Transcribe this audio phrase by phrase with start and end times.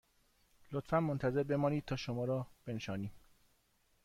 [0.71, 3.11] لطفاً منتظر بمانید تا شما را بنشانیم